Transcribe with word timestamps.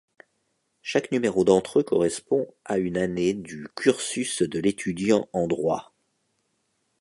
Chaque 0.81 1.11
numéro 1.11 1.43
d'entre 1.45 1.77
eux 1.77 1.83
correspond 1.83 2.47
à 2.65 2.79
une 2.79 2.97
année 2.97 3.35
du 3.35 3.67
cursus 3.75 4.41
de 4.41 4.57
l'étudiant 4.57 5.29
en 5.31 5.45
droit. 5.45 5.93